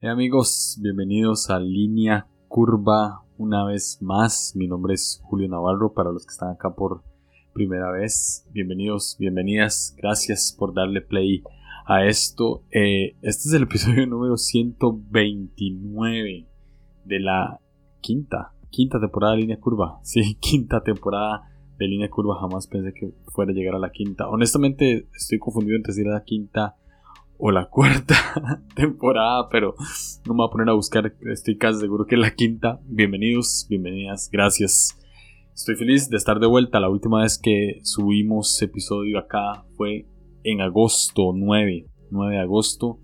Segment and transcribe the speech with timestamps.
[0.00, 4.54] Hey amigos, bienvenidos a Línea Curva una vez más.
[4.54, 7.02] Mi nombre es Julio Navarro para los que están acá por
[7.52, 8.46] primera vez.
[8.52, 9.96] Bienvenidos, bienvenidas.
[9.98, 11.42] Gracias por darle play
[11.84, 12.62] a esto.
[12.70, 16.46] Eh, este es el episodio número 129
[17.04, 17.58] de la
[18.00, 19.98] quinta, quinta temporada de Línea Curva.
[20.04, 22.38] Sí, quinta temporada de Línea Curva.
[22.38, 24.28] Jamás pensé que fuera a llegar a la quinta.
[24.28, 26.76] Honestamente estoy confundido entre si era la quinta
[27.38, 29.74] o la cuarta temporada, pero
[30.26, 32.80] no me voy a poner a buscar, estoy casi seguro que es la quinta.
[32.84, 34.98] Bienvenidos, bienvenidas, gracias.
[35.54, 36.80] Estoy feliz de estar de vuelta.
[36.80, 40.06] La última vez que subimos episodio acá fue
[40.42, 42.98] en agosto 9, 9 de agosto.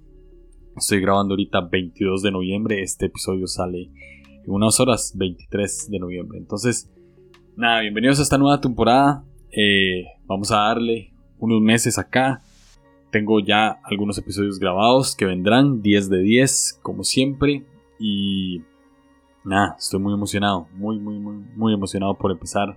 [0.77, 2.83] Estoy grabando ahorita 22 de noviembre.
[2.83, 3.91] Este episodio sale
[4.45, 6.39] en unas horas 23 de noviembre.
[6.39, 6.91] Entonces,
[7.57, 9.25] nada, bienvenidos a esta nueva temporada.
[9.51, 12.43] Eh, vamos a darle unos meses acá
[13.15, 17.63] tengo ya algunos episodios grabados que vendrán, 10 de 10, como siempre.
[17.97, 18.63] Y
[19.45, 22.77] nada, estoy muy emocionado, muy, muy, muy, emocionado por empezar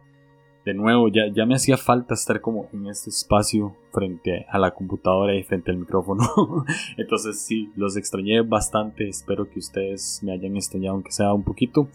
[0.63, 1.07] de nuevo.
[1.07, 5.41] Ya, ya me hacía falta estar como en este espacio frente a la computadora y
[5.41, 6.23] frente al micrófono.
[6.97, 9.09] Entonces sí, los extrañé bastante.
[9.09, 11.89] Espero que ustedes me hayan extrañado aunque sea un poquito.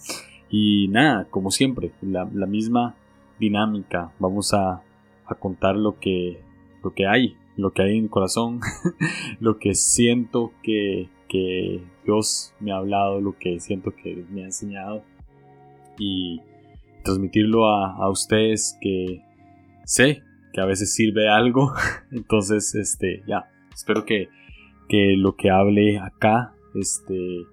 [0.50, 2.96] Y nada, como siempre, la, misma
[3.38, 4.10] dinámica.
[4.18, 4.82] Vamos a,
[5.26, 6.42] a contar lo que,
[6.82, 8.60] lo que hay lo que hay en mi corazón,
[9.40, 11.08] lo que siento que,
[12.04, 15.02] Dios me ha hablado, lo que siento que me ha enseñado
[15.98, 16.42] y
[17.04, 19.22] transmitirlo a, ustedes que
[19.86, 20.22] sé
[20.52, 21.72] que a veces sirve algo.
[22.12, 24.28] Entonces, este, ya, espero que,
[24.90, 27.46] que lo que hable acá, este,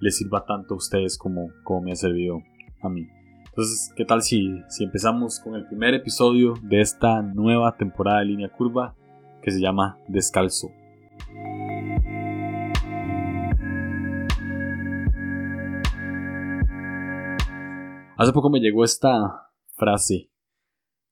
[0.00, 2.42] les sirva tanto a ustedes como, como me ha servido
[2.82, 3.08] a mí.
[3.46, 8.26] Entonces, ¿qué tal si, si empezamos con el primer episodio de esta nueva temporada de
[8.26, 8.94] Línea Curva?
[9.42, 10.70] Que se llama Descalzo.
[18.16, 20.30] Hace poco me llegó esta frase.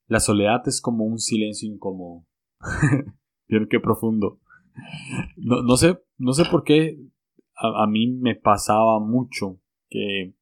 [0.06, 2.24] La soledad es como un silencio incómodo.
[3.48, 4.38] Vieron qué profundo.
[5.36, 6.98] No, sé, no sé por qué
[7.56, 10.34] a, mí me pasaba mucho que,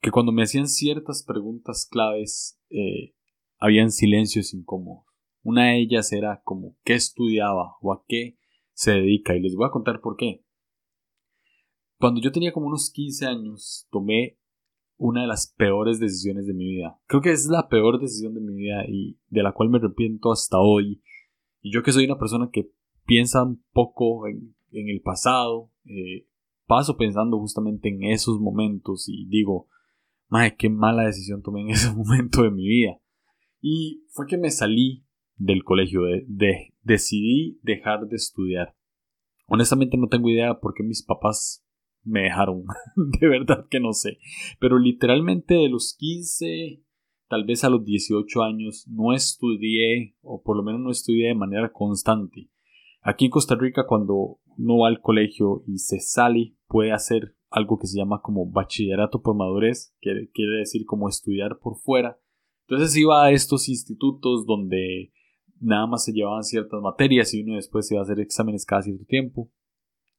[0.00, 3.14] que cuando me hacían ciertas preguntas claves eh,
[3.58, 5.11] habían silencios incómodos.
[5.42, 8.38] Una de ellas era como qué estudiaba o a qué
[8.72, 10.44] se dedica y les voy a contar por qué.
[11.98, 14.38] Cuando yo tenía como unos 15 años tomé
[14.96, 16.96] una de las peores decisiones de mi vida.
[17.06, 20.30] Creo que es la peor decisión de mi vida y de la cual me arrepiento
[20.30, 21.02] hasta hoy.
[21.60, 22.70] Y yo que soy una persona que
[23.04, 26.28] piensa un poco en, el pasado, eh,
[26.66, 29.68] paso pensando justamente en esos momentos y digo,
[30.28, 33.00] madre, qué mala decisión tomé en ese momento de mi vida.
[33.60, 35.04] Y fue que me salí
[35.44, 38.76] del colegio, de, decidí dejar de estudiar.
[39.46, 41.64] Honestamente no tengo idea por qué mis papás
[42.04, 42.64] me dejaron,
[43.20, 44.18] de verdad que no sé,
[44.60, 46.82] pero literalmente de los 15,
[47.28, 51.34] tal vez a los 18 años, no estudié, o por lo menos no estudié de
[51.34, 52.48] manera constante.
[53.02, 57.78] Aquí en Costa Rica, cuando uno va al colegio y se sale, puede hacer algo
[57.78, 62.18] que se llama como bachillerato por madurez, que quiere decir como estudiar por fuera.
[62.68, 65.12] Entonces iba a estos institutos donde
[65.62, 68.82] nada más se llevaban ciertas materias y uno después se iba a hacer exámenes cada
[68.82, 69.50] cierto tiempo.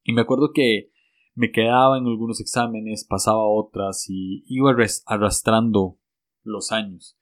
[0.04, 0.92] Y me acuerdo que
[1.36, 4.74] me quedaba en algunos exámenes, pasaba otras y iba
[5.06, 5.98] arrastrando
[6.44, 7.18] los años.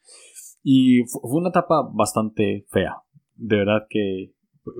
[0.63, 2.97] Y fue una etapa bastante fea.
[3.35, 4.33] De verdad que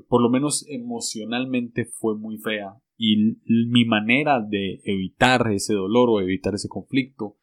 [0.08, 2.75] por lo menos emocionalmente fue muy fea.
[2.97, 3.38] Y
[3.68, 7.38] mi manera de evitar ese dolor o evitar ese conflicto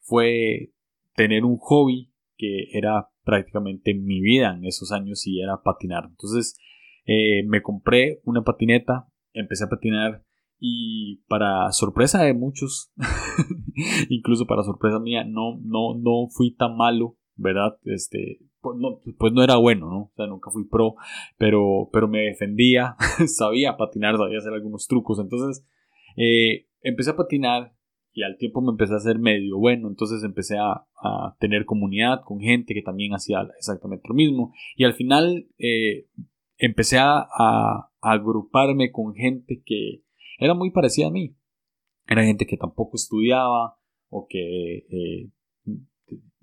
[0.00, 0.72] fue
[1.14, 6.04] tener un hobby que era prácticamente mi vida en esos años y era patinar.
[6.08, 6.58] Entonces
[7.06, 10.24] eh, me compré una patineta, empecé a patinar
[10.58, 12.92] y para sorpresa de muchos,
[14.08, 17.76] incluso para sorpresa mía, no, no, no fui tan malo, ¿verdad?
[17.84, 19.98] Este, pues no, pues no era bueno, ¿no?
[20.04, 20.94] O sea, nunca fui pro,
[21.36, 22.96] pero, pero me defendía,
[23.26, 25.18] sabía patinar, sabía hacer algunos trucos.
[25.18, 25.66] Entonces,
[26.16, 27.73] eh, empecé a patinar
[28.14, 30.86] y al tiempo me empecé a hacer medio bueno, entonces empecé a,
[31.38, 34.54] tener comunidad con gente que también hacía exactamente lo mismo.
[34.74, 36.06] Y al final eh,
[36.56, 37.26] empecé a,
[38.00, 40.02] agruparme con gente que
[40.38, 41.36] era muy parecida a mí,
[42.06, 43.76] era gente que tampoco estudiaba
[44.08, 45.30] o que eh,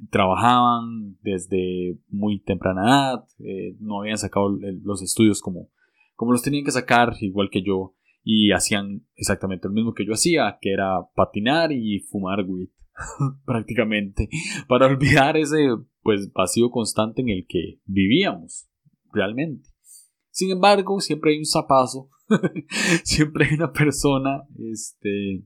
[0.10, 4.50] trabajaban desde muy temprana edad, eh, no habían sacado
[4.84, 5.70] los estudios como,
[6.16, 10.14] como los tenían que sacar, igual que yo y hacían exactamente lo mismo que yo
[10.14, 12.70] hacía, que era patinar y fumar weed,
[13.46, 14.30] prácticamente,
[14.68, 15.58] para olvidar ese
[16.02, 18.68] pues vacío constante en el que vivíamos,
[19.14, 19.70] realmente.
[20.30, 22.10] Sin embargo, siempre hay un zapazo
[23.04, 25.44] siempre hay una persona, este,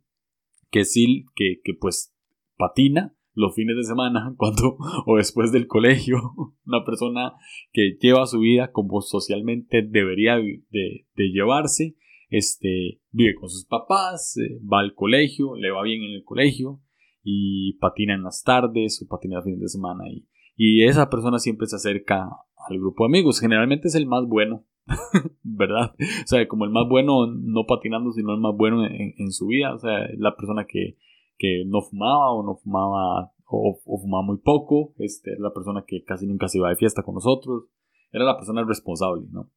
[0.69, 2.13] que sí, que, que pues
[2.57, 6.17] patina los fines de semana, cuando, o después del colegio,
[6.65, 7.33] una persona
[7.71, 11.95] que lleva su vida como socialmente debería de, de llevarse,
[12.29, 16.81] este, vive con sus papás, eh, va al colegio, le va bien en el colegio,
[17.23, 21.39] y patina en las tardes o patina el fin de semana, y, y esa persona
[21.39, 22.29] siempre se acerca
[22.67, 24.65] al grupo de amigos, generalmente es el más bueno,
[25.43, 25.95] ¿verdad?
[25.99, 29.73] O sea, como el más bueno, no patinando, sino el más bueno en, su vida,
[29.73, 30.97] o sea, la persona que
[31.37, 36.25] que no fumaba o no fumaba o, fumaba muy poco, este, la persona que casi
[36.25, 37.65] nunca se iba de fiesta con nosotros,
[38.11, 39.51] era la persona responsable, ¿no?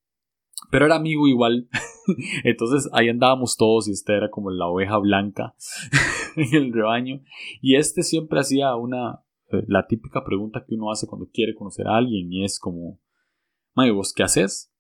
[0.71, 1.69] Pero era amigo igual,
[2.45, 5.55] entonces ahí andábamos todos y este era como la oveja blanca
[6.37, 7.23] en el rebaño
[7.63, 11.87] y este siempre hacía una, eh, la típica pregunta que uno hace cuando quiere conocer
[11.87, 13.01] a alguien y es como,
[13.75, 14.73] Mayo, ¿vos qué haces?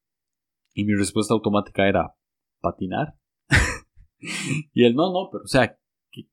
[0.75, 2.15] Y mi respuesta automática era,
[2.61, 3.17] patinar.
[4.75, 5.79] y él, no, no, pero o sea,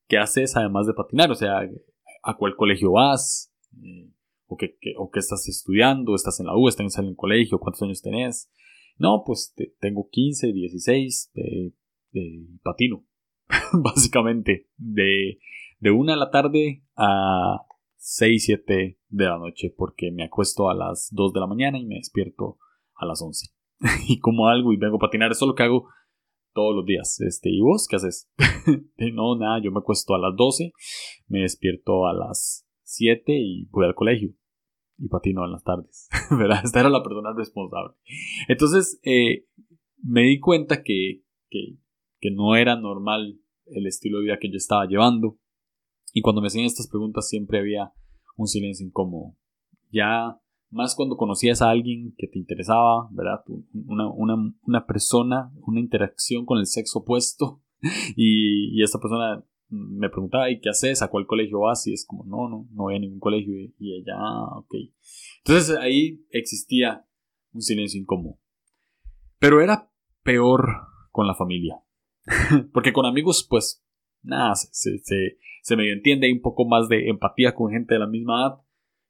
[0.07, 1.31] ¿qué, haces además de patinar?
[1.31, 1.59] O sea,
[2.23, 3.53] ¿a cuál colegio vas?
[3.83, 4.11] Eh,
[4.47, 6.13] ¿O qué, o qué estás estudiando?
[6.13, 6.67] ¿Estás en la U?
[6.67, 7.59] ¿Estás en el colegio?
[7.59, 8.51] ¿Cuántos años tenés?
[8.97, 11.73] No, pues tengo 15, 16, de,
[12.63, 13.05] patino,
[13.73, 15.39] básicamente, de,
[15.79, 17.65] de una de la tarde a
[17.97, 21.85] 6, 7 de la noche, porque me acuesto a las 2 de la mañana y
[21.85, 22.57] me despierto
[22.95, 23.47] a las 11.
[24.07, 25.89] y como algo y vengo a patinar, eso es lo que hago
[26.53, 27.19] todos los días.
[27.21, 28.29] Este, ¿y vos qué haces?
[29.13, 30.71] no, nada, yo me acuesto a las 12,
[31.27, 34.33] me despierto a las 7 y voy al colegio.
[34.97, 36.07] Y patino en las tardes.
[36.31, 36.61] ¿Verdad?
[36.63, 37.95] Esta era la persona responsable.
[38.47, 39.45] Entonces, eh,
[40.01, 41.77] me di cuenta que, que,
[42.31, 45.37] no era normal el estilo de vida que yo estaba llevando.
[46.11, 47.93] Y cuando me hacían estas preguntas siempre había
[48.35, 49.35] un silencio incómodo.
[49.91, 53.43] Ya más cuando conocías a alguien que te interesaba, ¿verdad?
[53.73, 57.61] Una, una, una persona, una interacción con el sexo opuesto
[58.15, 61.01] y, y, esta persona me preguntaba, ¿y qué haces?
[61.01, 61.85] ¿A cuál colegio vas?
[61.87, 64.75] Y es como, no, no, no voy a ningún colegio y, ella, ah, ok.
[65.43, 67.05] Entonces ahí existía
[67.53, 68.39] un silencio incómodo.
[69.39, 69.91] Pero era
[70.23, 70.67] peor
[71.11, 71.81] con la familia.
[72.73, 73.85] Porque con amigos, pues,
[74.21, 77.99] nada, se, se, se medio entiende, hay un poco más de empatía con gente de
[77.99, 78.65] la misma edad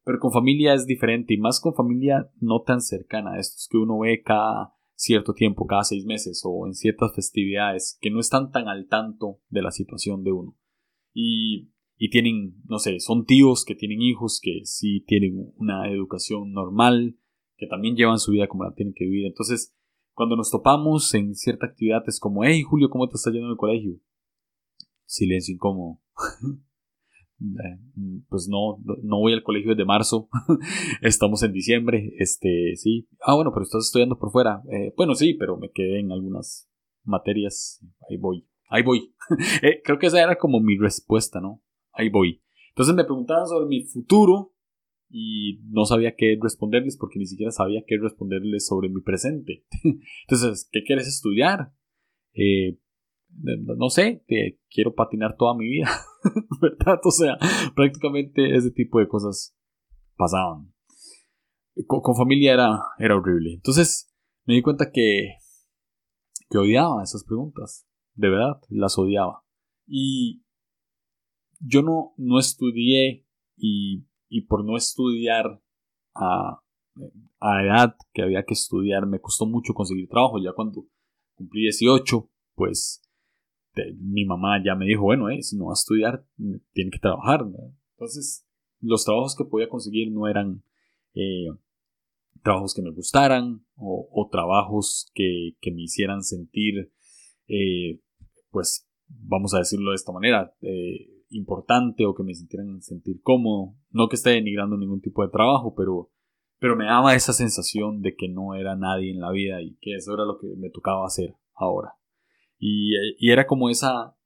[0.06, 3.98] pero con familia es diferente y más con familia no tan cercana, estos que uno
[3.98, 8.66] ve cada cierto tiempo, cada seis meses o en ciertas festividades, que no están tan
[8.66, 10.56] al tanto de la situación de uno.
[11.12, 16.52] Y, y tienen, no sé, son tíos que tienen hijos, que sí tienen una educación
[16.52, 17.16] normal,
[17.56, 19.26] que también llevan su vida como la tienen que vivir.
[19.26, 19.74] Entonces,
[20.14, 23.52] cuando nos topamos en cierta actividad es como, hey Julio, ¿cómo te está yendo en
[23.52, 24.00] el colegio?
[25.04, 26.00] Silencio incómodo.
[27.38, 30.28] Eh, pues no, no voy al colegio desde marzo,
[31.02, 35.34] estamos en diciembre, este, sí, ah, bueno, pero estás estudiando por fuera, eh, bueno, sí,
[35.34, 36.70] pero me quedé en algunas
[37.04, 39.14] materias, ahí voy, ahí voy,
[39.62, 41.62] eh, creo que esa era como mi respuesta, ¿no?
[41.92, 42.42] Ahí voy.
[42.70, 44.54] Entonces me preguntaban sobre mi futuro
[45.08, 49.64] y no sabía qué responderles porque ni siquiera sabía qué responderles sobre mi presente.
[50.28, 51.72] Entonces, ¿qué quieres estudiar?
[52.34, 52.78] Eh,
[53.38, 55.90] no sé, que quiero patinar toda mi vida,
[56.60, 57.00] ¿verdad?
[57.04, 57.36] O sea,
[57.74, 59.56] prácticamente ese tipo de cosas
[60.16, 60.72] pasaban.
[61.86, 63.54] Con, familia era, era horrible.
[63.54, 64.10] Entonces
[64.44, 65.34] me di cuenta que,
[66.48, 67.86] que odiaba esas preguntas.
[68.14, 69.44] De verdad, las odiaba.
[69.86, 70.42] Y
[71.60, 75.62] yo no, no estudié y, y por no estudiar
[76.14, 76.62] a,
[77.40, 80.38] a edad que había que estudiar me costó mucho conseguir trabajo.
[80.42, 80.86] Ya cuando
[81.34, 83.05] cumplí 18, pues
[83.98, 86.24] mi mamá ya me dijo, bueno, eh, si no va a estudiar,
[86.72, 87.44] tiene que trabajar.
[87.92, 88.46] Entonces,
[88.80, 90.62] los trabajos que podía conseguir no eran
[91.14, 91.48] eh,
[92.42, 96.92] trabajos que me gustaran o, trabajos que, me hicieran sentir,
[97.48, 98.00] eh,
[98.50, 100.54] pues, vamos a decirlo de esta manera,
[101.30, 103.74] importante o que me sintieran sentir cómodo.
[103.90, 106.10] No que esté denigrando ningún tipo de trabajo, pero,
[106.58, 109.96] pero me daba esa sensación de que no era nadie en la vida y que
[109.96, 111.94] eso era lo que me tocaba hacer ahora.
[112.58, 114.16] Y, era como esa,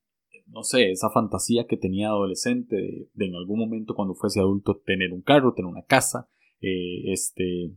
[0.47, 2.77] no sé, esa fantasía que tenía adolescente
[3.13, 6.29] de, en algún momento cuando fuese adulto tener un carro, tener una casa,
[6.61, 7.75] eh, este,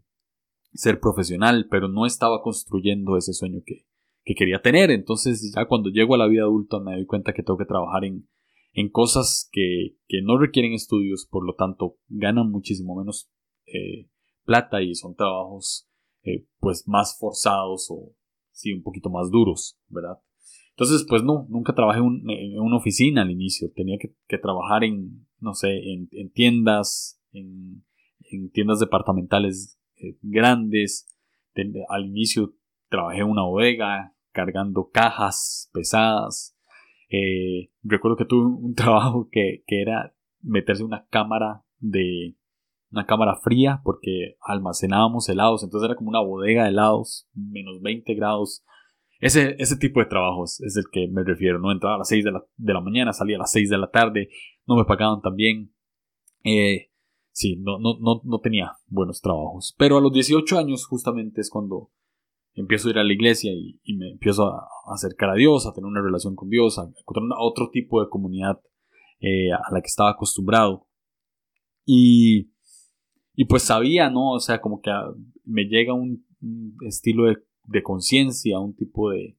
[0.73, 3.85] ser profesional, pero no estaba construyendo ese sueño que,
[4.23, 4.91] que, quería tener.
[4.91, 8.05] Entonces ya cuando llego a la vida adulta me doy cuenta que tengo que trabajar
[8.05, 8.27] en,
[8.73, 13.31] en cosas que, que no requieren estudios, por lo tanto ganan muchísimo menos
[13.65, 14.09] eh,
[14.45, 15.87] plata y son trabajos
[16.23, 18.13] eh, pues más forzados o
[18.51, 20.19] sí un poquito más duros, ¿verdad?
[20.75, 23.71] Entonces, pues no, nunca trabajé en una oficina al inicio.
[23.75, 27.83] Tenía que, trabajar en, no sé, en, tiendas, en,
[28.51, 31.07] tiendas departamentales eh, grandes.
[31.89, 32.55] al inicio
[32.89, 36.57] trabajé en una bodega cargando cajas pesadas.
[37.09, 42.35] Eh, recuerdo que tuve un trabajo que, que era meterse una cámara de
[42.93, 48.13] una cámara fría porque almacenábamos helados, entonces era como una bodega de helados, menos 20
[48.13, 48.63] grados.
[49.23, 51.71] Ese, ese tipo de trabajos es el que me refiero, ¿no?
[51.71, 53.89] Entraba a las 6 de la, de la mañana, salía a las 6 de la
[53.89, 54.27] tarde,
[54.67, 55.73] no me pagaban tan bien.
[56.43, 56.89] Eh,
[57.31, 59.73] sí, no, no, no, no tenía buenos trabajos.
[59.77, 61.89] Pero a los 18 años justamente es cuando
[62.53, 65.85] empiezo a ir a la iglesia y, me empiezo a, acercar a Dios, a tener
[65.85, 68.59] una relación con Dios, a encontrar otro tipo de comunidad
[69.21, 70.85] eh, a la que estaba acostumbrado.
[71.85, 72.51] Y,
[73.35, 74.33] y pues sabía, ¿no?
[74.33, 74.91] O sea, como que
[75.45, 76.25] me llega un,
[76.85, 79.37] estilo de, de conciencia, un tipo de,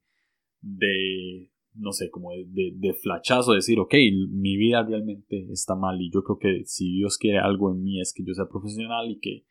[0.61, 3.93] de, no sé, como de, de, de, flachazo, decir, ok,
[4.29, 8.01] mi vida realmente está mal y yo creo que si Dios quiere algo en mí
[8.01, 9.45] es que yo sea profesional y que,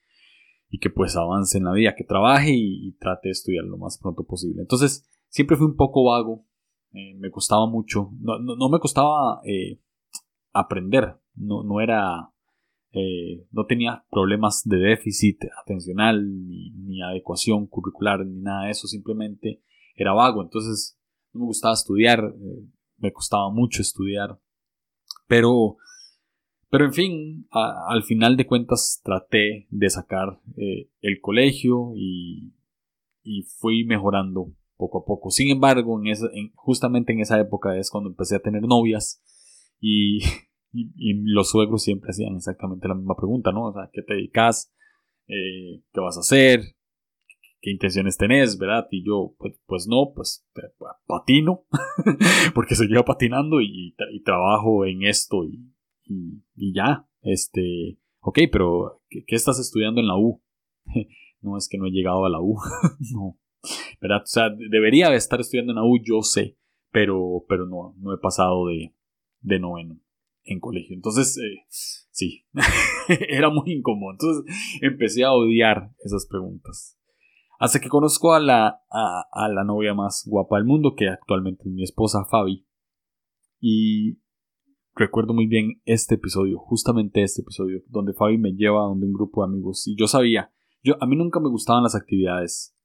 [0.68, 3.98] y que pues avance en la vida, que trabaje y, trate de estudiar lo más
[3.98, 4.62] pronto posible.
[4.62, 6.46] Entonces, siempre fui un poco vago,
[6.92, 9.80] eh, me costaba mucho, no, no, me costaba eh,
[10.52, 12.30] aprender, no, no era...
[12.96, 18.86] Eh, no tenía problemas de déficit atencional ni, ni adecuación curricular ni nada de eso,
[18.86, 19.62] simplemente
[19.96, 20.42] era vago.
[20.42, 20.96] Entonces,
[21.32, 24.38] no me gustaba estudiar, eh, me costaba mucho estudiar,
[25.26, 25.76] pero,
[26.70, 32.54] pero en fin, al final de cuentas traté de sacar eh, el colegio y,
[33.24, 35.30] y, fui mejorando poco a poco.
[35.30, 39.20] Sin embargo, en justamente en esa época es cuando empecé a tener novias
[39.80, 40.20] y,
[40.74, 43.68] y, los suegros siempre hacían exactamente la misma pregunta, ¿no?
[43.68, 44.72] O sea, ¿qué te dedicas?
[45.28, 46.74] Eh, ¿Qué vas a hacer?
[47.64, 48.86] qué intenciones tenés, ¿verdad?
[48.90, 50.46] Y yo, pues, pues no, pues
[51.06, 51.64] patino,
[52.54, 55.72] porque seguía patinando y, trabajo en esto y,
[56.04, 60.42] y, ya, este, ok, pero ¿qué, estás estudiando en la U?
[61.40, 62.58] no es que no he llegado a la U,
[63.14, 63.38] no,
[63.98, 64.20] ¿verdad?
[64.24, 66.58] O sea, debería estar estudiando en la U, yo sé,
[66.92, 68.94] pero, pero no, no he pasado de,
[69.40, 70.03] de noveno
[70.44, 70.94] en colegio.
[70.94, 72.44] Entonces, eh, sí,
[73.28, 74.12] era muy incómodo.
[74.12, 76.98] Entonces empecé a odiar esas preguntas.
[77.58, 81.72] Hasta que conozco a la, a, la novia más guapa del mundo, que actualmente es
[81.72, 82.66] mi esposa Fabi.
[83.60, 84.18] Y
[84.94, 89.12] recuerdo muy bien este episodio, justamente este episodio, donde Fabi me lleva a donde un
[89.12, 89.86] grupo de amigos.
[89.86, 92.76] Y yo sabía, yo, a mí nunca me gustaban las actividades.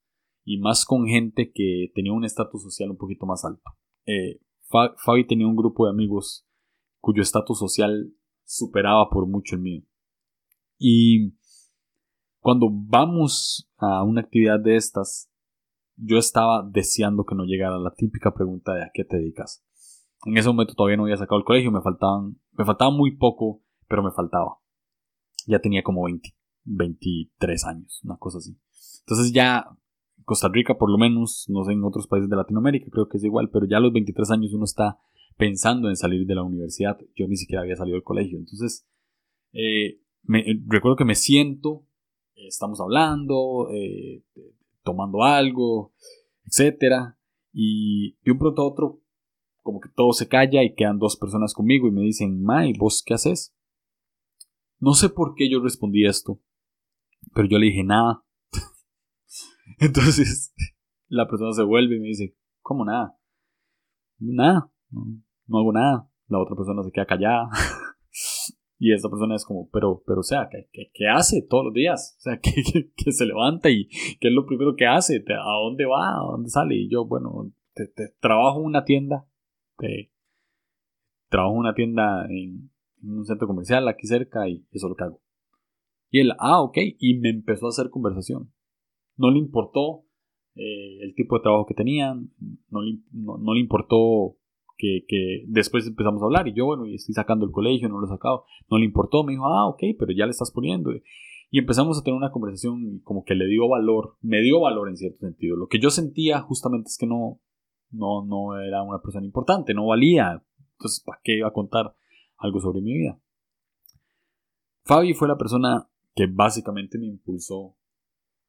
[0.46, 3.72] Y más con gente que tenía un estatus social un poquito más alto.
[4.06, 4.40] Eh,
[4.70, 6.49] Fabi tenía un grupo de amigos
[7.00, 8.14] cuyo estatus social
[8.46, 9.84] superaba por mucho el mío.
[10.78, 11.36] Y
[12.40, 15.30] cuando vamos a una actividad de estas,
[15.96, 19.64] yo estaba deseando que no llegara la típica pregunta de a qué te dedicas.
[20.26, 23.62] En ese momento todavía no había sacado el colegio, me faltaban, me faltaba muy poco,
[23.88, 24.58] pero me faltaba.
[25.48, 26.30] Ya tenía como 20,
[26.64, 28.58] 23 años, una cosa así.
[29.02, 29.66] Entonces ya
[30.26, 33.24] Costa Rica, por lo menos, no sé, en otros países de Latinoamérica creo que es
[33.24, 35.00] igual, pero ya a los 23 años uno está
[35.40, 37.00] pensando en salir de la universidad.
[37.16, 38.38] Yo ni siquiera había salido del colegio.
[38.38, 38.86] Entonces,
[39.54, 40.02] eh,
[40.68, 41.88] recuerdo que me siento
[42.48, 44.24] estamos hablando, eh,
[44.84, 45.94] tomando algo,
[46.46, 47.18] etcétera,
[47.52, 49.02] y de un pronto a otro,
[49.62, 53.04] como que todo se calla y quedan dos personas conmigo y me dicen, May, ¿vos
[53.06, 53.56] qué haces?
[54.80, 56.42] No sé por qué yo respondí esto,
[57.34, 58.24] pero yo le dije nada.
[59.80, 60.54] Entonces
[61.08, 63.18] la persona se vuelve y me dice, ¿cómo nada?
[64.20, 64.72] Nada,
[65.58, 66.10] hago nada.
[66.28, 67.50] La otra persona se queda callada.
[68.82, 72.16] Y esa persona es como, pero, pero, o sea, ¿qué, hace todos los días?
[72.18, 73.90] O sea, que, se levanta y
[74.22, 76.76] qué es lo primero que hace, a dónde va, a dónde sale.
[76.76, 77.90] Y yo, bueno, te,
[78.22, 79.28] trabajo en una tienda,
[81.28, 82.72] trabajo en una tienda en,
[83.04, 85.22] un centro comercial aquí cerca y eso es lo que hago.
[86.10, 88.54] Y él, ah, ok, y me empezó a hacer conversación.
[89.18, 90.06] No le importó
[90.56, 92.32] eh, el tipo de trabajo que tenían,
[92.70, 92.80] no
[93.12, 94.39] no le importó
[94.80, 98.08] que, después empezamos a hablar y yo, bueno, y estoy sacando el colegio, no lo
[98.08, 100.92] he sacado, no le importó, me dijo, ah, ok, pero ya le estás poniendo.
[101.52, 104.96] Y empezamos a tener una conversación como que le dio valor, me dio valor en
[104.96, 105.58] cierto sentido.
[105.58, 107.42] Lo que yo sentía justamente es que no,
[107.92, 110.44] no, no era una persona importante, no valía.
[110.74, 111.96] Entonces, ¿para qué iba a contar
[112.38, 113.20] algo sobre mi vida?
[114.86, 117.76] Fabi fue la persona que básicamente me impulsó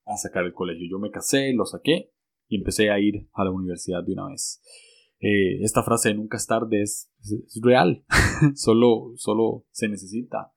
[0.07, 0.87] a sacar el colegio.
[0.89, 2.13] Yo me casé, lo saqué
[2.49, 4.63] y empecé a ir a la universidad de una vez.
[5.21, 7.11] Eh, esta frase de nunca es tarde es,
[7.63, 8.05] real.
[8.55, 10.53] solo, solo se necesita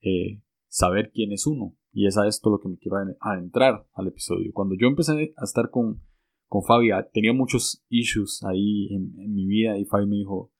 [0.00, 1.76] eh, saber quién es uno.
[1.92, 4.52] Y es a esto lo que me quiero adentrar al episodio.
[4.52, 6.02] Cuando yo empecé a estar con,
[6.46, 10.52] con Fabi, ah, tenía muchos issues ahí en, mi vida y Fabi me dijo,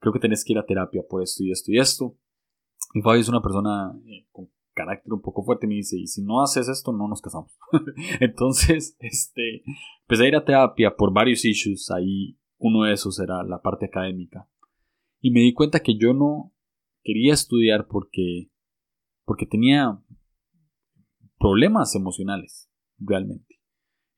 [0.00, 2.16] creo que tenés que ir a terapia por esto y esto y esto.
[2.94, 6.22] Y Fabi es una persona eh, con carácter un poco fuerte, me dice, y si
[6.22, 7.56] no haces esto, no nos casamos.
[8.20, 9.62] Entonces, este,
[10.02, 13.86] empecé a ir a terapia por varios issues, ahí uno de esos era la parte
[13.86, 14.48] académica.
[15.20, 16.52] Y me di cuenta que yo no
[17.02, 18.50] quería estudiar porque,
[19.24, 20.02] porque tenía
[21.38, 23.60] problemas emocionales, realmente.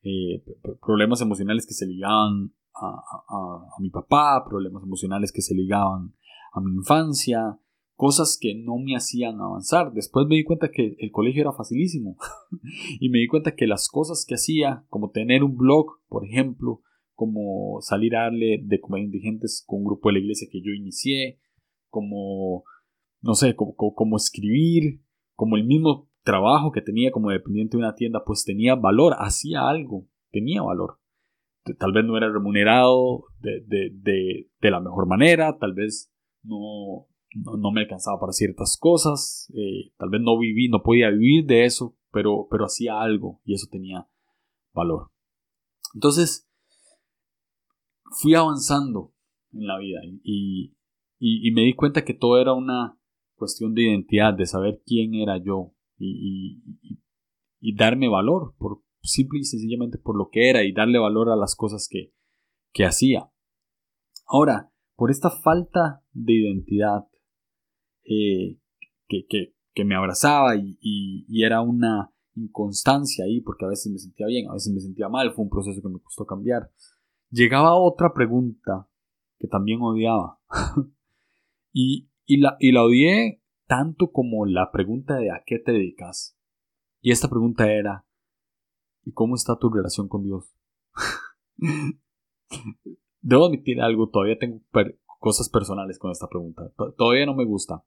[0.01, 0.43] Eh,
[0.81, 6.13] problemas emocionales que se ligaban a, mi papá, problemas emocionales que se ligaban
[6.53, 7.59] a mi infancia,
[7.95, 9.91] cosas que no me hacían avanzar.
[9.91, 12.17] Después me di cuenta que el colegio era facilísimo
[12.99, 16.81] y me di cuenta que las cosas que hacía, como tener un blog, por ejemplo,
[17.19, 20.71] como salir a darle de comer indigentes con un grupo de la iglesia que yo
[20.71, 21.39] inicié,
[21.89, 22.63] como,
[23.21, 25.01] no sé, como, como escribir,
[25.35, 29.67] como el mismo trabajo que tenía como dependiente de una tienda, pues tenía valor, hacía
[29.67, 30.99] algo, tenía valor
[31.77, 36.11] tal vez no era remunerado de, la mejor manera, tal vez
[36.43, 41.45] no, no, me alcanzaba para ciertas cosas, eh, tal vez no viví, no podía vivir
[41.45, 44.07] de eso, pero, pero hacía algo y eso tenía
[44.73, 45.11] valor.
[45.93, 46.48] Entonces,
[48.11, 49.13] fui avanzando
[49.51, 50.75] en la vida y,
[51.53, 52.97] me di cuenta que todo era una
[53.35, 56.61] cuestión de identidad, de saber quién era yo y,
[57.59, 61.35] y darme valor por, simple y sencillamente por lo que era y darle valor a
[61.35, 62.13] las cosas que,
[62.73, 63.31] que hacía.
[64.25, 67.07] Ahora, por esta falta de identidad
[68.03, 68.59] eh,
[69.07, 73.97] que, que, que, me abrazaba y, y, era una inconstancia ahí, porque a veces me
[73.97, 76.69] sentía bien, a veces me sentía mal, fue un proceso que me costó cambiar.
[77.31, 78.87] Llegaba otra pregunta
[79.37, 80.39] que también odiaba.
[81.73, 86.37] y, la odié tanto como la pregunta de ¿a qué te dedicas?
[87.01, 88.05] Y esta pregunta era
[89.05, 90.53] ¿Y cómo está tu relación con Dios?
[93.21, 94.61] Debo admitir algo, todavía tengo
[95.19, 96.71] cosas personales con esta pregunta.
[96.97, 97.83] todavía no me gusta.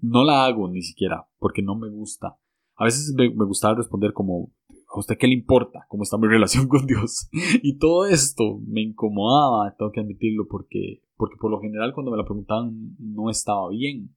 [0.00, 2.38] No la hago ni siquiera, porque no me gusta.
[2.76, 4.52] A veces me, me gustaba responder como,
[4.98, 5.86] ¿a usted qué le importa?
[5.88, 7.28] ¿Cómo está mi relación con Dios?
[7.62, 12.18] Y todo esto me incomodaba, tengo que admitirlo, porque, porque por lo general cuando me
[12.18, 14.14] la preguntaban no estaba bien.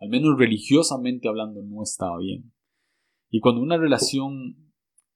[0.00, 2.52] Al menos religiosamente hablando no estaba bien.
[3.30, 4.56] Y cuando una relación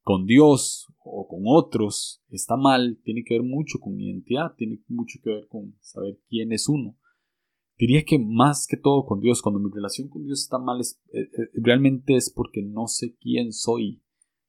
[0.03, 5.19] con Dios o con otros está mal, tiene que ver mucho con identidad, tiene mucho
[5.23, 6.97] que ver con saber quién es uno.
[7.79, 11.03] Diría que más que todo con Dios, cuando mi relación con Dios está mal, es,
[11.12, 14.03] eh, eh, realmente es porque no sé quién soy,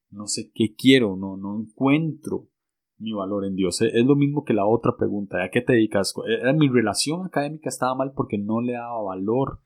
[0.10, 2.50] no sé qué quiero, no, no encuentro
[2.98, 3.82] mi valor en Dios.
[3.82, 6.14] Es lo mismo que la otra pregunta, ¿a qué te dedicas?
[6.28, 9.62] Era mi relación académica estaba mal porque no le daba valor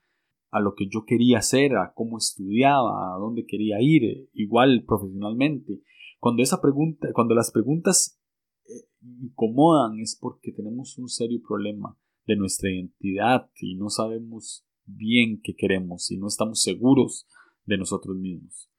[0.52, 4.84] a lo que yo quería hacer, a cómo estudiaba, a dónde quería ir, eh, igual
[4.86, 5.82] profesionalmente.
[6.20, 8.20] Cuando esa pregunta, cuando las preguntas
[8.66, 15.40] eh, incomodan es porque tenemos un serio problema de nuestra identidad y no sabemos bien
[15.42, 17.28] qué queremos y no estamos seguros
[17.66, 18.70] de nosotros mismos.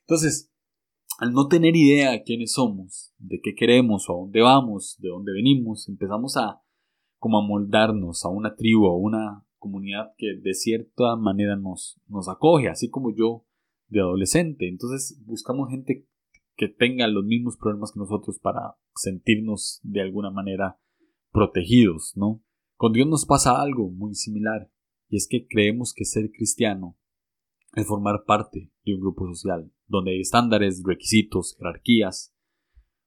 [0.00, 0.49] Entonces,
[1.20, 5.10] al no tener idea de quiénes somos, de qué queremos o a dónde vamos, de
[5.10, 6.62] dónde venimos, empezamos a
[7.18, 12.26] como a moldarnos a una tribu, a una comunidad que de cierta manera nos, nos
[12.30, 13.44] acoge, así como yo
[13.88, 14.66] de adolescente.
[14.66, 16.08] Entonces buscamos gente
[16.56, 20.80] que tenga los mismos problemas que nosotros para sentirnos de alguna manera
[21.32, 22.42] protegidos, ¿no?
[22.76, 24.70] Con Dios nos pasa algo muy similar,
[25.10, 26.96] y es que creemos que ser cristiano
[27.74, 32.34] es formar parte un grupo social, donde hay estándares, requisitos, jerarquías.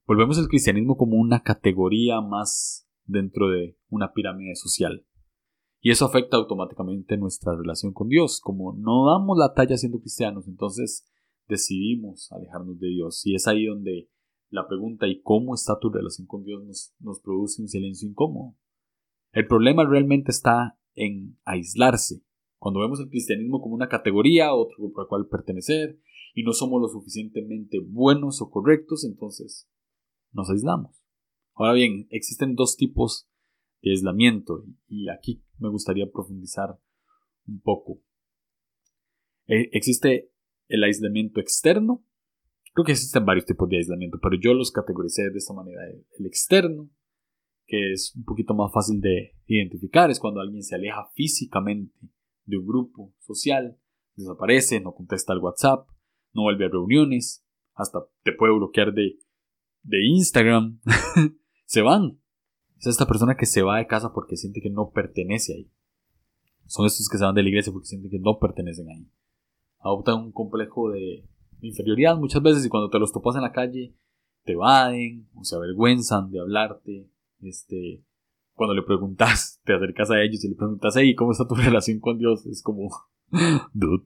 [0.05, 5.05] Volvemos al cristianismo como una categoría más dentro de una pirámide social.
[5.81, 8.39] Y eso afecta automáticamente nuestra relación con Dios.
[8.41, 11.05] Como no damos la talla siendo cristianos, entonces
[11.47, 13.25] decidimos alejarnos de Dios.
[13.25, 14.09] Y es ahí donde
[14.49, 16.63] la pregunta ¿y cómo está tu relación con Dios?
[16.63, 18.55] nos, nos produce un silencio incómodo.
[19.31, 22.23] El problema realmente está en aislarse.
[22.63, 25.99] Cuando vemos el cristianismo como una categoría, otro grupo al cual pertenecer,
[26.33, 29.69] y no somos lo suficientemente buenos o correctos, entonces
[30.31, 31.03] nos aislamos.
[31.55, 33.29] Ahora bien, existen dos tipos
[33.81, 36.79] de aislamiento y aquí me gustaría profundizar
[37.47, 37.99] un poco.
[39.47, 40.31] Eh, existe
[40.69, 42.05] el aislamiento externo.
[42.73, 45.81] Creo que existen varios tipos de aislamiento, pero yo los categoricé de esta manera.
[46.17, 46.89] El externo,
[47.67, 51.93] que es un poquito más fácil de identificar, es cuando alguien se aleja físicamente
[52.45, 53.77] de un grupo social,
[54.15, 55.87] desaparece, no contesta al WhatsApp,
[56.33, 59.19] no vuelve a reuniones, hasta te puede bloquear de,
[59.83, 60.79] de Instagram.
[61.65, 62.19] se van,
[62.79, 65.71] es esta persona que se va de casa porque siente que no pertenece ahí.
[66.65, 69.09] Son estos que se van de la iglesia porque sienten que no pertenecen ahí.
[69.79, 71.27] Adoptan un complejo de
[71.61, 73.95] inferioridad muchas veces y cuando te los topas en la calle
[74.43, 77.09] te evaden o se avergüenzan de hablarte.
[77.41, 78.03] Este,
[78.53, 81.99] cuando le preguntas, te acercas a ellos y le preguntas, hey, ¿cómo está tu relación
[81.99, 82.45] con Dios?
[82.45, 82.89] Es como,
[83.73, 84.05] dude.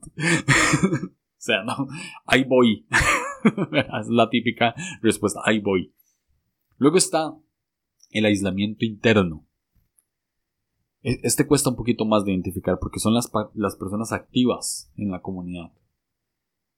[1.37, 1.87] sea, no,
[2.25, 2.87] ahí voy.
[4.01, 5.93] es la típica respuesta, ahí voy.
[6.77, 7.35] Luego está
[8.11, 9.47] el aislamiento interno.
[11.03, 15.11] E, este cuesta un poquito más de identificar porque son las, las personas activas en
[15.11, 15.71] la comunidad.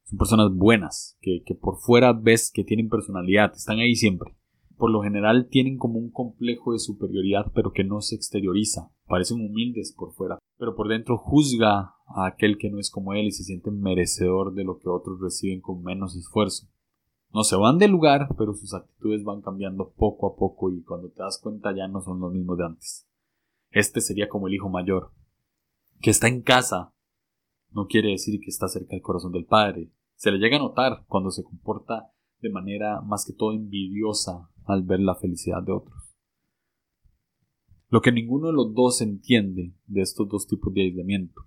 [0.03, 4.38] Son personas buenas, que, que por fuera ves que tienen personalidad, están ahí siempre
[4.79, 8.89] por lo general tienen como un complejo de superioridad pero que no se exterioriza.
[9.07, 13.27] Parecen humildes por fuera, pero por dentro juzga a aquel que no es como él
[13.27, 16.67] y se siente merecedor de lo que otros reciben con menos esfuerzo.
[17.31, 21.09] No se van del lugar, pero sus actitudes van cambiando poco a poco y cuando
[21.09, 23.05] te das cuenta ya no son los mismos de antes.
[23.71, 25.11] Este sería como el hijo mayor,
[26.01, 26.93] que está en casa.
[27.71, 29.91] No quiere decir que está cerca del corazón del padre.
[30.15, 34.83] Se le llega a notar cuando se comporta de manera más que todo envidiosa al
[34.83, 36.15] ver la felicidad de otros.
[37.89, 41.41] Lo que ninguno de los dos entiende de estos dos tipos de aislamiento,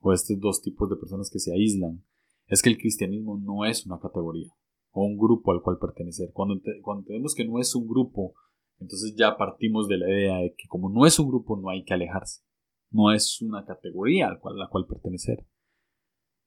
[0.00, 2.04] o estos dos tipos de personas que se aíslan,
[2.48, 4.52] es que el cristianismo no es una categoría
[4.90, 6.30] o un grupo al cual pertenecer.
[6.32, 8.34] Cuando, cuando entendemos que no es un grupo,
[8.80, 11.84] entonces ya partimos de la idea de que como no es un grupo no hay
[11.84, 12.42] que alejarse,
[12.90, 15.46] no es una categoría a la cual pertenecer.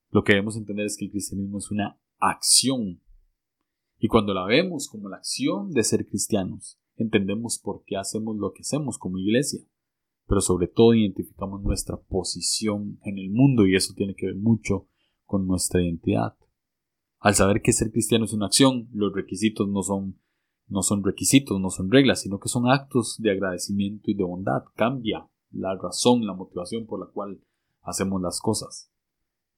[0.10, 3.02] Lo que debemos entender es que el cristianismo es una acción
[4.00, 8.54] y cuando la vemos como la acción de ser cristianos, entendemos por qué hacemos lo
[8.54, 9.62] que hacemos como iglesia,
[10.26, 14.88] pero sobre todo identificamos nuestra posición en el mundo y eso tiene que ver mucho
[15.26, 16.36] con nuestra identidad.
[17.20, 20.18] Al saber que ser cristiano es una acción, los requisitos no son
[20.70, 24.66] no son requisitos, no son reglas, sino que son actos de agradecimiento y de bondad.
[24.76, 27.42] Cambia la razón, la motivación por la cual
[27.82, 28.92] hacemos las cosas.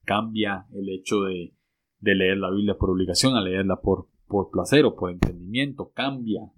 [0.04, 1.54] Cambia el hecho de,
[2.00, 6.50] de leer la Biblia por obligación a leerla por por placer o por entendimiento, cambia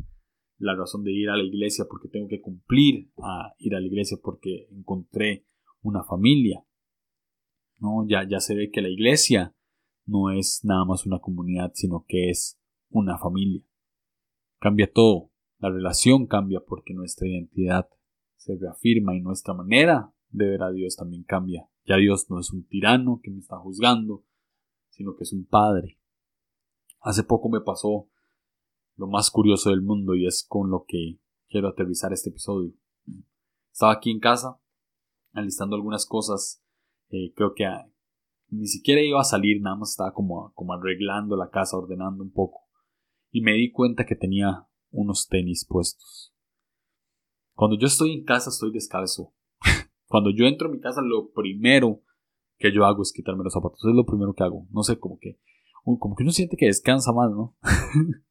[0.59, 3.87] la razón de ir a la iglesia porque tengo que cumplir a ir a la
[3.87, 5.45] iglesia porque encontré
[5.83, 6.65] una familia.
[7.81, 8.07] ¿no?
[8.07, 9.57] Ya, ya se ve que la iglesia
[10.07, 12.61] no es nada más una comunidad, sino que es
[12.91, 13.65] una familia.
[14.61, 15.33] Cambia todo.
[15.59, 17.89] La relación cambia porque nuestra identidad
[18.37, 21.69] se reafirma y nuestra manera de ver a Dios también cambia.
[21.85, 24.25] Ya Dios no es un tirano que me está juzgando,
[24.91, 25.99] sino que es un padre
[27.05, 28.09] Hace poco me pasó
[28.97, 32.73] lo más curioso del mundo y es con lo que quiero aterrizar este episodio.
[33.71, 34.59] Estaba aquí en casa,
[35.35, 36.65] alistando algunas cosas.
[37.11, 37.67] Eh, creo que
[38.49, 42.33] ni siquiera iba a salir, nada más estaba como, como arreglando la casa, ordenando un
[42.33, 42.63] poco.
[43.31, 46.35] Y me di cuenta que tenía unos tenis puestos.
[47.53, 49.35] Cuando yo estoy en casa estoy descalzo.
[50.07, 52.01] Cuando yo entro a mi casa lo primero
[52.57, 53.85] que yo hago es quitarme los zapatos.
[53.85, 54.67] Es lo primero que hago.
[54.71, 55.39] No sé, como que
[55.85, 57.57] como que uno siente que descansa más, ¿no?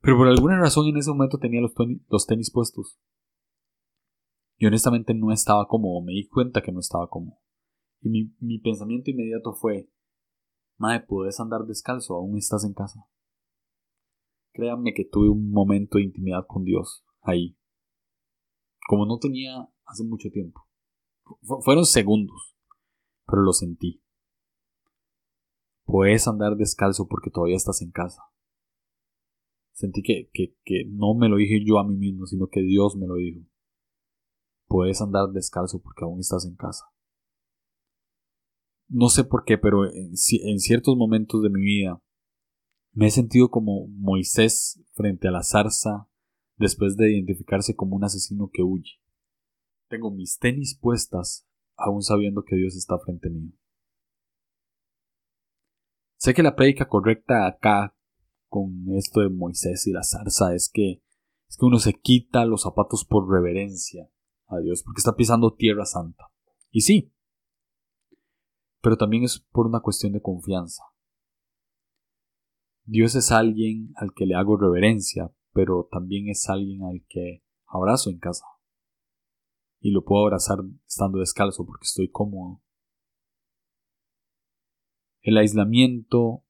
[0.00, 2.98] Pero por alguna razón en ese momento tenía los, tenis puestos.
[4.58, 7.38] Y honestamente no estaba cómodo, me di cuenta que no estaba cómodo.
[8.00, 9.88] Y mi, mi pensamiento inmediato fue,
[10.78, 12.14] Madre, ¿puedes andar descalzo?
[12.14, 13.06] Aún estás en casa.
[14.52, 17.56] Créanme que tuve un momento de intimidad con Dios ahí.
[18.88, 20.66] Como no tenía hace mucho tiempo.
[21.64, 22.56] fueron segundos,
[23.26, 24.02] pero lo sentí.
[25.92, 28.22] Puedes andar descalzo porque todavía estás en casa.
[29.74, 32.96] Sentí que, que, que no me lo dije yo a mí mismo, sino que Dios
[32.96, 33.40] me lo dijo.
[34.68, 36.86] Puedes andar descalzo porque aún estás en casa.
[38.88, 42.02] No sé por qué, pero en, en ciertos momentos de mi vida
[42.94, 46.08] me he sentido como Moisés frente a la zarza
[46.56, 48.98] después de identificarse como un asesino que huye.
[49.90, 53.52] Tengo mis tenis puestas aún sabiendo que Dios está frente mío.
[56.22, 57.96] Sé que la prédica correcta acá
[58.48, 61.02] con esto de Moisés y la zarza es que
[61.48, 64.08] es que uno se quita los zapatos por reverencia
[64.46, 66.30] a Dios, porque está pisando tierra santa.
[66.70, 67.12] Y sí,
[68.80, 70.84] pero también es por una cuestión de confianza.
[72.84, 78.10] Dios es alguien al que le hago reverencia, pero también es alguien al que abrazo
[78.10, 78.46] en casa.
[79.80, 82.62] Y lo puedo abrazar estando descalzo porque estoy cómodo
[85.22, 86.44] el aislamiento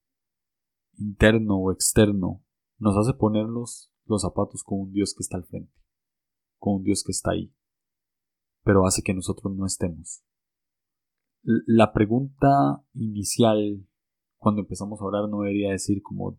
[0.97, 2.43] interno o externo
[2.79, 5.73] nos hace ponernos los zapatos con un Dios que está al frente,
[6.59, 7.55] con un Dios que está ahí,
[8.65, 10.25] pero hace que nosotros no estemos.
[11.43, 13.87] La pregunta inicial
[14.39, 16.39] cuando empezamos a orar no debería decir como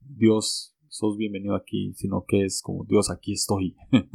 [0.00, 3.76] Dios, sos bienvenido aquí, sino que es como Dios, aquí estoy.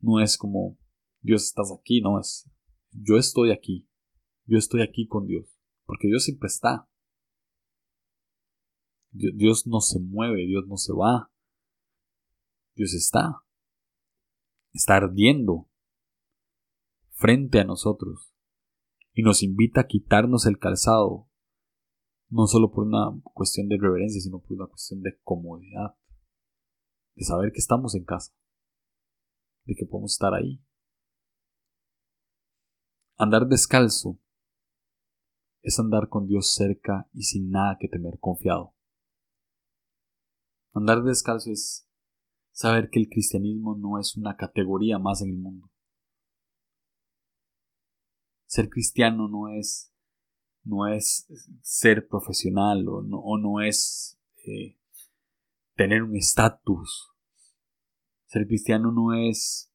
[0.00, 0.78] no es como
[1.20, 2.48] Dios estás aquí, no es
[2.92, 3.89] yo estoy aquí
[4.50, 6.88] yo estoy aquí con Dios, porque Dios siempre está.
[9.12, 11.30] Dios no se mueve, Dios no se va.
[12.74, 13.44] Dios está.
[14.72, 15.68] Está ardiendo
[17.12, 18.26] frente a nosotros.
[19.12, 21.28] y nos invita a quitarnos el calzado,
[22.28, 25.96] no solo por una cuestión de reverencia, sino por una cuestión de comodidad,
[27.16, 28.32] de saber que estamos en casa,
[29.64, 30.62] de que podemos estar ahí.
[33.16, 34.18] Andar descalzo
[35.62, 38.74] es andar con Dios cerca y sin nada que temer confiado.
[40.72, 41.88] Andar descalzo es
[42.52, 45.70] saber que el cristianismo no es una categoría más en el mundo.
[48.46, 49.90] Ser cristiano no es
[50.64, 51.26] no es
[51.62, 54.78] ser profesional o no, es eh,
[55.74, 57.10] tener un estatus.
[58.26, 59.69] Ser cristiano no es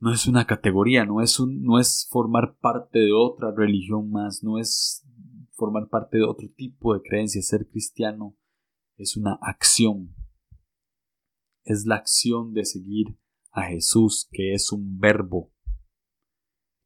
[0.00, 4.42] no es una categoría, no es un, no es formar parte de otra religión más,
[4.42, 5.06] no es
[5.52, 7.40] formar parte de otro tipo de creencia.
[7.42, 8.36] Ser cristiano
[8.96, 10.14] es una acción.
[11.64, 13.16] Es la acción de seguir
[13.52, 15.52] a Jesús, que es un verbo.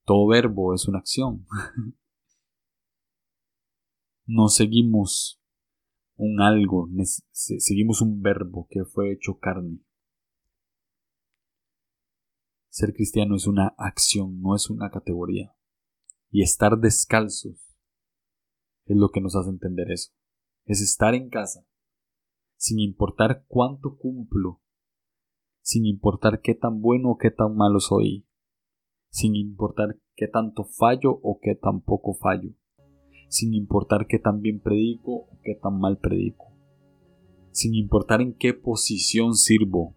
[0.04, 1.46] Todo verbo es una acción.
[4.26, 5.40] no seguimos
[6.16, 6.88] un algo,
[7.32, 9.85] seguimos un verbo que fue hecho carne.
[12.76, 15.56] Ser cristiano es una acción, no es una categoría.
[16.30, 17.74] Y estar descalzos
[18.84, 20.12] es lo que nos hace entender eso.
[20.66, 21.66] Es estar en casa,
[22.58, 24.60] sin importar cuánto cumplo,
[25.62, 28.26] sin importar qué tan bueno o qué tan malo soy,
[29.08, 32.50] sin importar qué tanto fallo o qué tan poco fallo,
[33.30, 36.52] sin importar qué tan bien predico o qué tan mal predico,
[37.52, 39.96] sin importar en qué posición sirvo,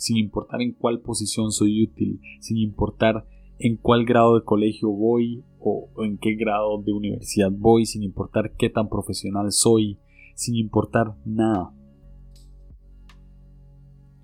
[0.00, 5.44] sin importar en cuál posición soy útil, sin importar en cuál grado de colegio voy
[5.58, 10.00] o en qué grado de universidad voy, sin importar qué tan profesional soy,
[10.34, 11.74] sin importar nada.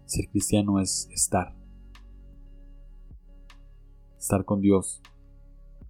[0.07, 1.55] Ser cristiano es estar.
[4.17, 5.03] Estar con Dios,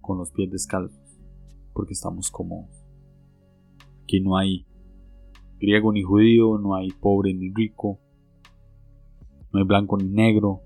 [0.01, 1.17] con los pies descalzos,
[1.73, 2.85] porque estamos cómodos.
[4.03, 4.67] Aquí no hay
[5.59, 8.01] griego ni judío, no hay pobre ni rico,
[9.51, 10.61] no hay blanco ni negro,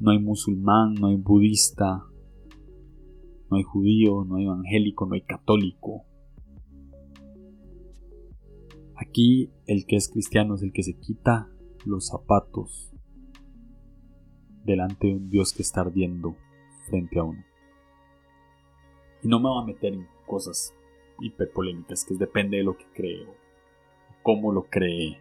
[0.00, 2.04] no hay musulmán, no hay budista,
[3.50, 6.04] no hay judío, no hay evangélico, no hay católico.
[8.96, 11.48] Aquí el que es cristiano es el que se quita
[11.84, 12.92] los zapatos
[14.64, 16.36] delante de un Dios que está ardiendo
[16.86, 17.44] frente a uno.
[19.22, 20.74] Y no me voy a meter en cosas
[21.20, 23.34] hiperpolémicas, que depende de lo que creo,
[24.22, 25.18] cómo lo cree.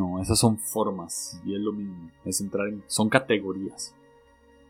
[0.00, 3.94] No, esas son formas y es lo mismo, es entrar en, son categorías.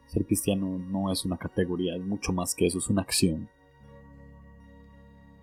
[0.09, 3.49] Ser cristiano no es una categoría, es mucho más que eso, es una acción.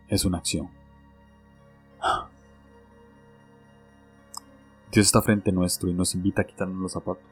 [0.09, 0.67] Es una acción.
[4.91, 7.23] Dios está frente nuestro y nos invita a quitarnos los zapatos,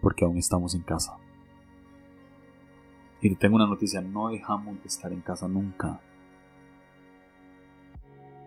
[0.00, 1.16] porque aún estamos en casa.
[3.20, 6.00] Y tengo una noticia, no dejamos de estar en casa nunca.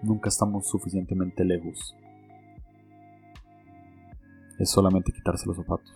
[0.02, 1.98] Nunca estamos suficientemente lejos.
[4.60, 5.94] Es solamente quitarse los zapatos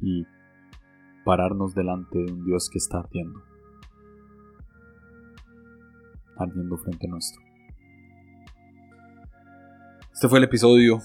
[0.00, 0.26] y
[1.24, 3.42] pararnos delante de un Dios que está ardiendo.
[6.36, 7.42] Ardiendo frente a nuestro.
[10.12, 10.98] Este fue el episodio.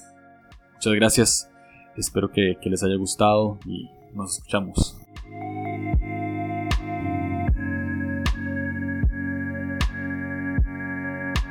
[0.74, 1.52] Muchas gracias.
[1.96, 5.00] Espero que, les haya gustado y nos escuchamos.